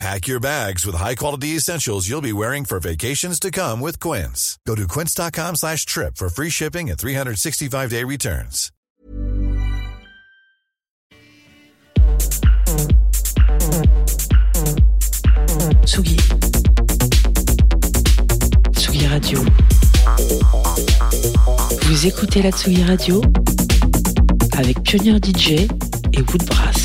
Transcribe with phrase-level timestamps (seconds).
[0.00, 4.58] Pack your bags with high-quality essentials you'll be wearing for vacations to come with Quince.
[4.66, 8.70] Go to quince.com slash trip for free shipping and 365-day returns.
[15.84, 16.16] Tsugi.
[18.72, 19.40] Tsugi Radio.
[21.82, 23.22] Vous écoutez la Tsugi Radio
[24.56, 25.66] avec Pioneer DJ
[26.12, 26.83] et Woodbrass.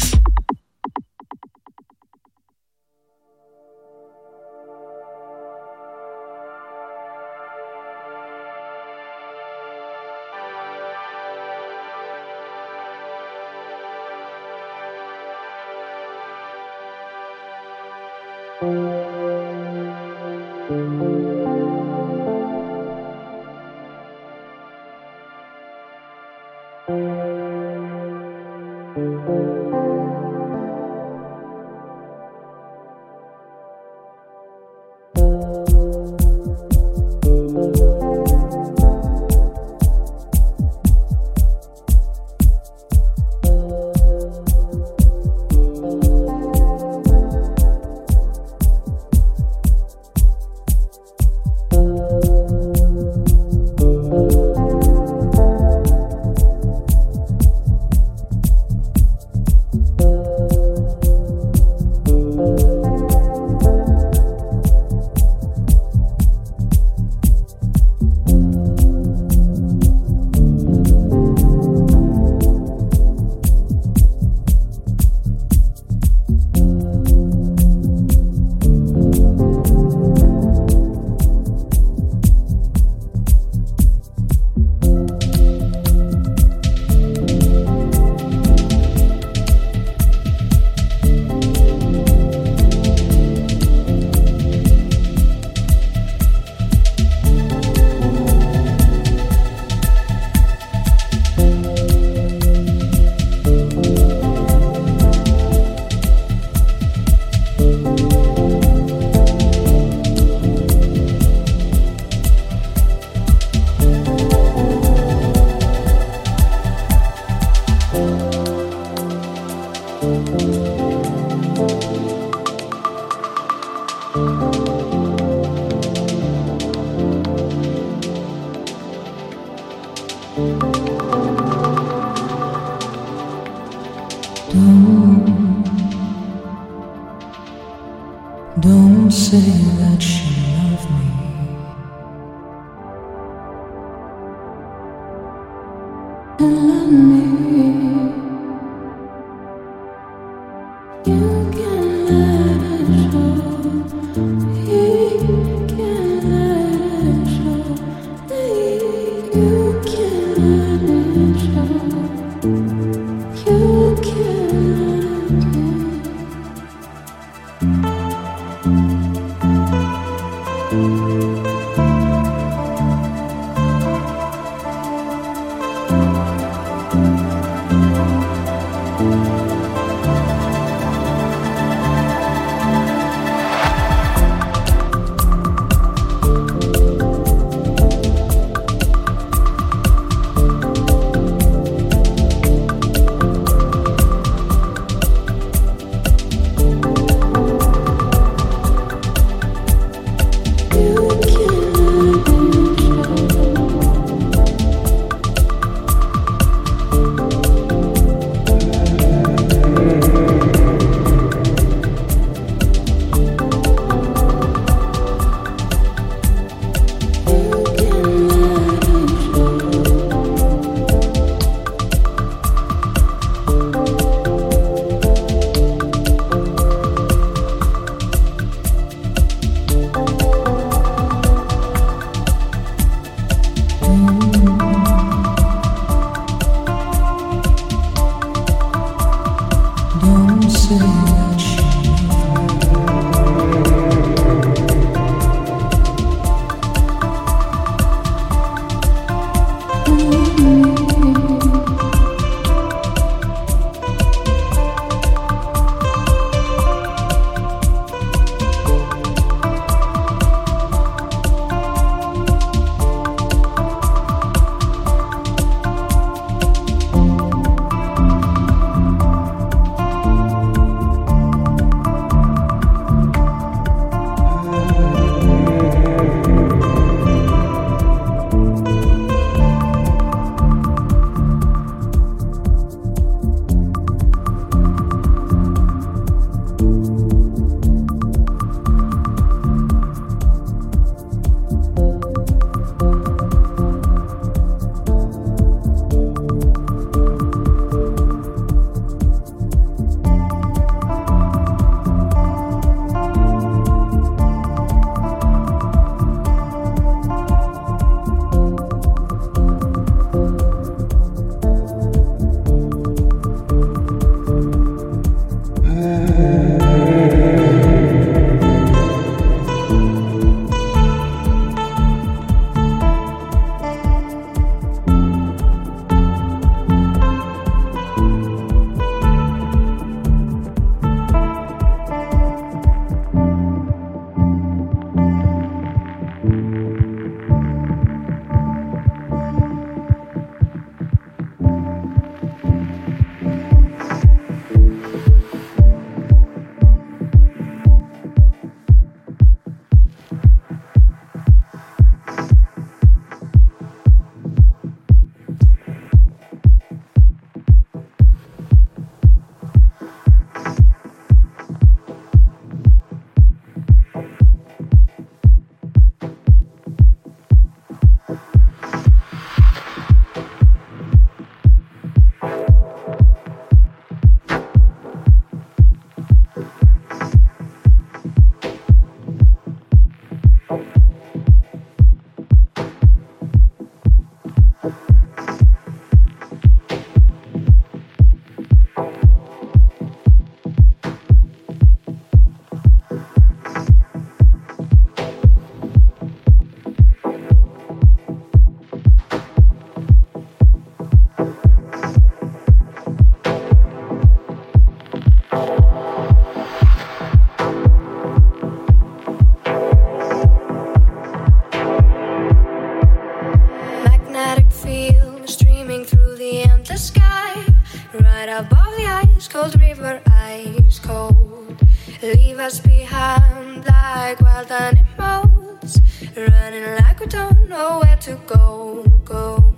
[424.49, 425.81] wild animals,
[426.15, 428.85] running like we don't know where to go.
[429.05, 429.53] Go,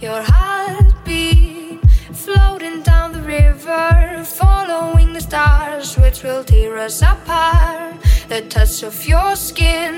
[0.00, 1.80] your heartbeat
[2.12, 7.94] floating down the river, following the stars, which will tear us apart.
[8.28, 9.94] The touch of your skin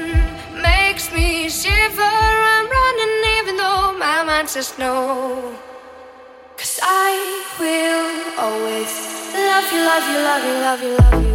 [0.60, 2.02] makes me shiver.
[2.02, 5.54] I'm running even though my mind says no.
[6.56, 7.12] Cause I
[7.60, 8.92] will always
[9.32, 11.27] love you, love you, love you, love you, love you.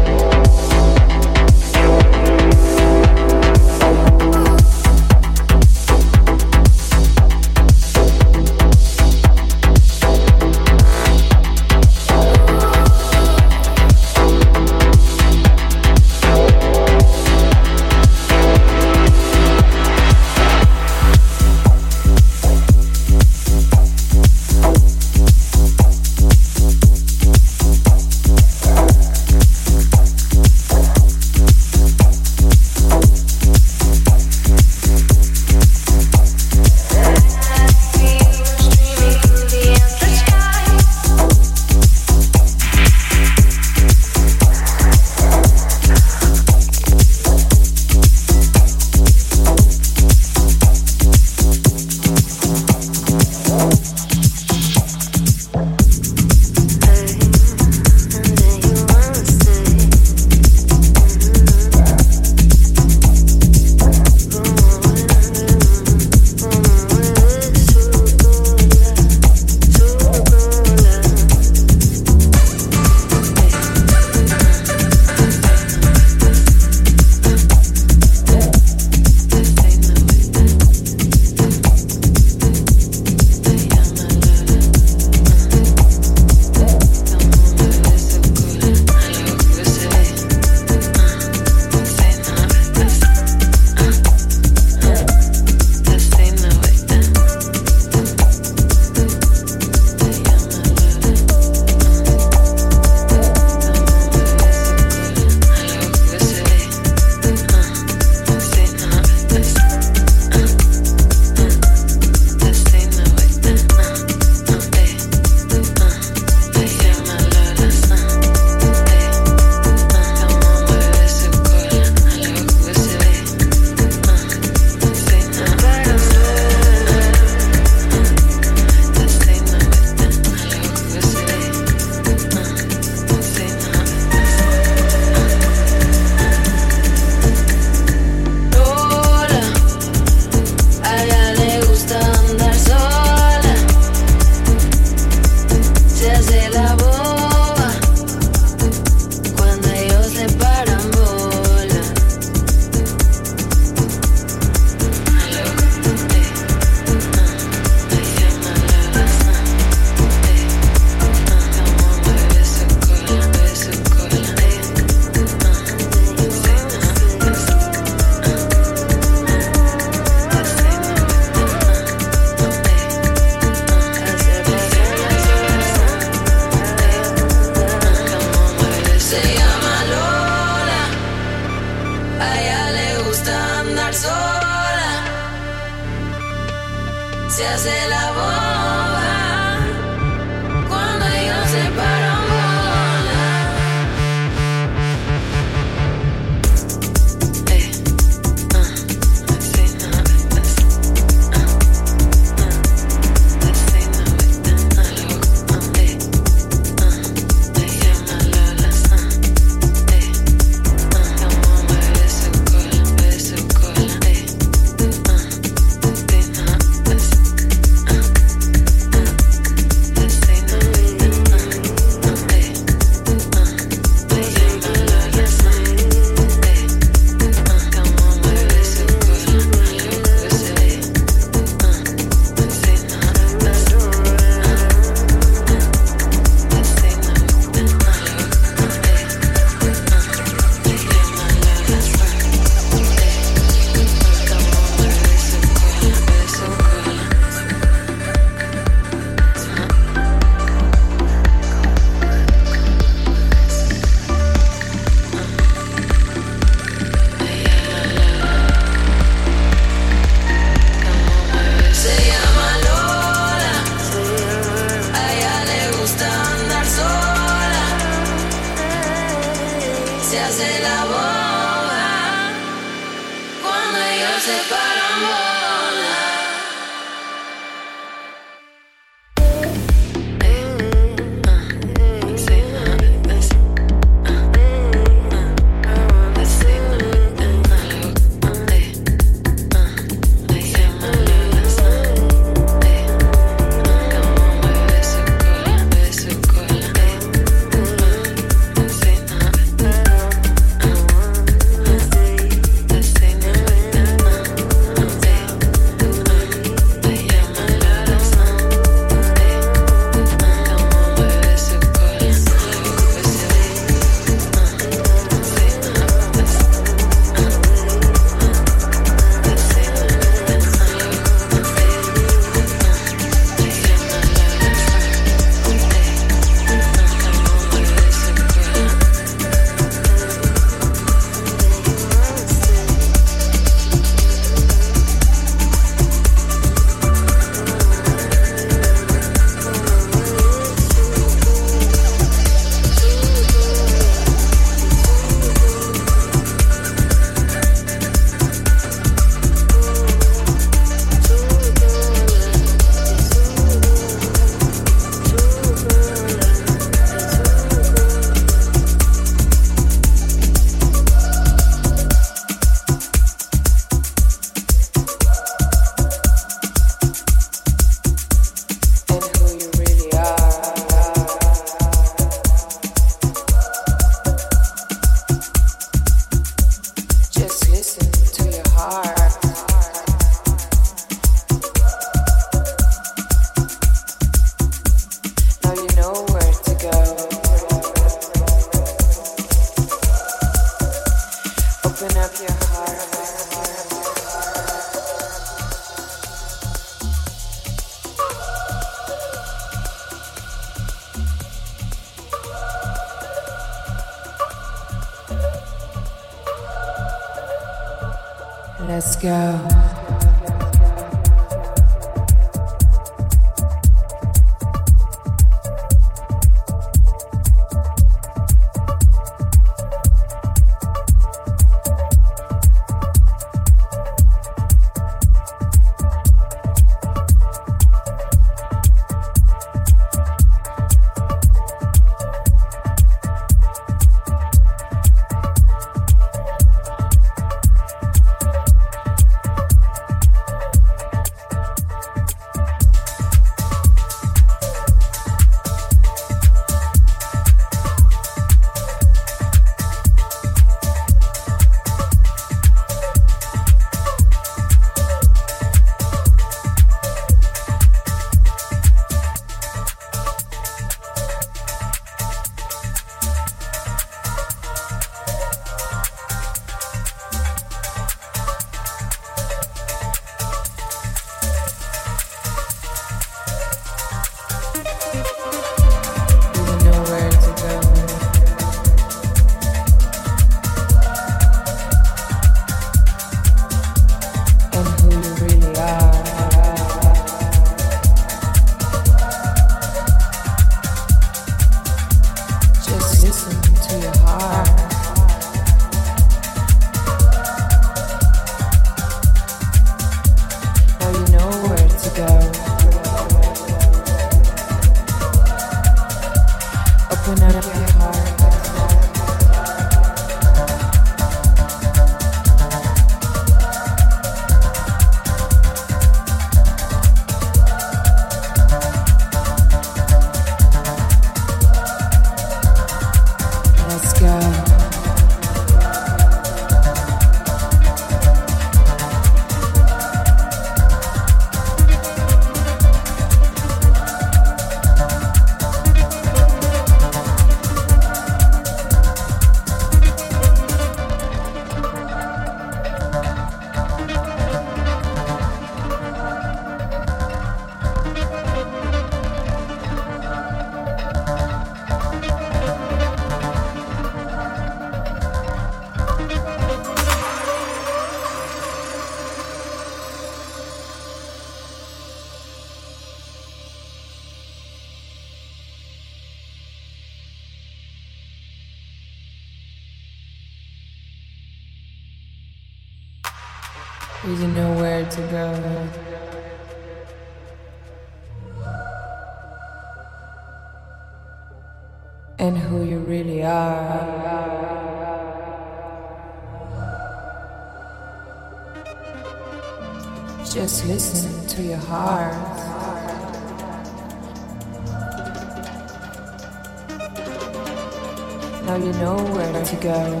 [599.60, 600.00] Go.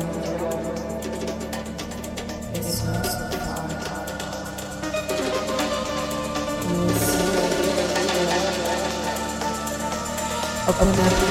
[2.54, 3.68] It's not so far.
[10.68, 11.29] Open up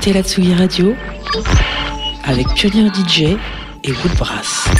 [0.00, 0.94] écoutez la Tsugi Radio
[2.24, 3.36] avec Pionnier DJ
[3.84, 4.79] et Woodbrass.